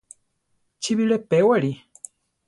Chi 0.81 0.91
bire 0.97 1.17
pewari. 1.29 1.71